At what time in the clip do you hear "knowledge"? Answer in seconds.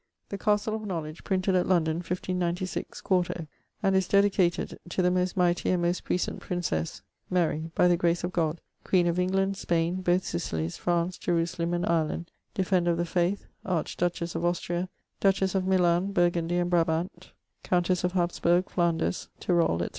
0.87-1.23